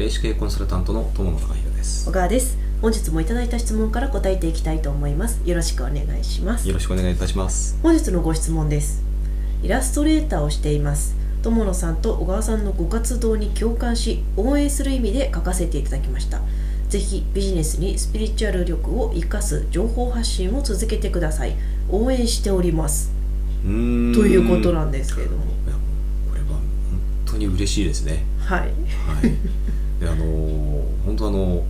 [0.00, 2.08] 霊視系コンサルタントの友野隆弘です。
[2.08, 2.56] 小川です。
[2.80, 5.42] 本日もいただいた質問から答えていきたいと思います。
[5.44, 6.66] よろしくお願いします。
[6.66, 7.78] よろしくお願いいたします。
[7.82, 9.02] 本日のご質問です。
[9.62, 11.14] イラストレーターをしています。
[11.42, 16.40] 友野さんと小川さんのご活動に共感し応援する意味で書かせていただきました。
[16.88, 21.56] ぜひビジネスにスピリチュアル力を生かす情報発信を続けてください。
[21.90, 23.12] 応援しております。
[23.62, 25.44] ということなんですけれども
[27.40, 28.24] に嬉しいですね。
[28.38, 28.60] はい。
[28.60, 28.70] はい。
[30.00, 30.70] であのー
[31.04, 31.64] 本当あの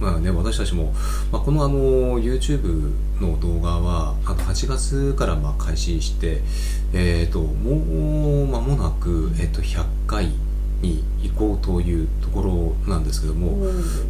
[0.00, 0.92] まあね、私たちも、
[1.30, 6.40] まあ、このあの YouTube の動画はあの8月からまあ開始して、
[6.92, 10.32] えー、ともう間もなく、えー、と100回
[10.84, 12.42] に行こうというとこ
[12.86, 13.56] ろなんですけども、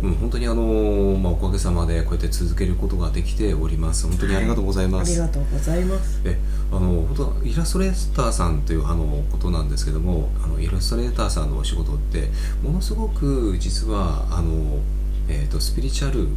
[0.02, 4.06] うん、本当にあの、まあ、おかげさまでこうやって続けることができております。
[4.06, 6.20] 本当にありがとうございます、ありがとうございます。
[6.24, 6.38] え
[6.72, 12.28] あの本当はイラストレーターさんというあのことなんですけどもあのイラストレーターさんのお仕事って
[12.62, 14.80] ものすごく実はあの、
[15.28, 16.28] えー、とスピリチュアル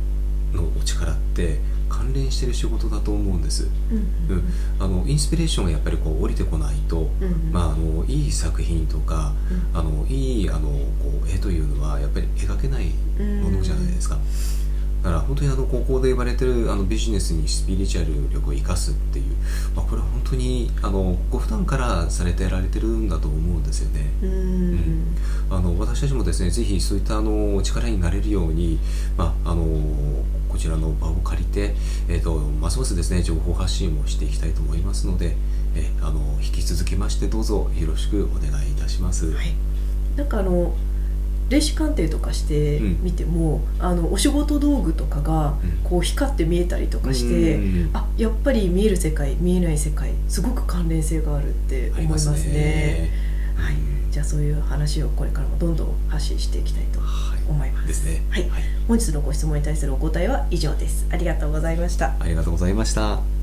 [0.53, 1.59] のお力って
[2.08, 3.97] 関連してる仕事だと思うんです、うん
[4.33, 4.44] うん、
[4.80, 9.33] あのインスピレーションがやっぱりこう降りてこないと、うんまあ、あのいい作品とか、
[9.73, 12.91] あのいいあのこう絵というのはやっぱり描けない
[13.44, 14.17] ものじゃないですか。
[15.03, 19.25] だから本当にあの高校で言われてるあのビジネスにスピリチュアル力を生かすっていう、
[19.75, 24.05] まあ、これは本当にあのご普段からされてられてるんだと思うんですよね。
[24.22, 24.30] うん。
[24.30, 24.33] う
[24.75, 25.17] ん。
[25.50, 28.80] あの私たちもですねぜひそういったあの力になれるように、
[29.17, 29.66] まあ、あの
[30.58, 31.75] こちらの場を借りて、
[32.09, 35.36] えー、とますますですね情報発信をしていきたいと思いますので、
[35.75, 39.33] えあの引き続きましてどうぞよろしくお願いいたします。
[39.33, 39.53] はい、
[40.16, 40.73] なんかあの
[41.50, 45.78] 霊視鑑定とかしてみても、あのお仕事道具とかがうん。
[45.83, 47.91] こう光って見えたりとかして、うん。
[47.94, 53.11] あやっぱり見える世界見えない世界すごく関連性があるって思いますね
[53.58, 53.75] はい、
[54.11, 57.39] じゃあそういう話をこれからもどんどん発信していきたいとはい。
[57.50, 57.88] 思います。
[57.88, 58.22] ですね。
[58.30, 58.50] はい。
[58.88, 61.08] 本日のご質問に対するお答えは以上です。
[61.11, 62.16] ありがとうございました。
[62.19, 63.36] ありがとうございました。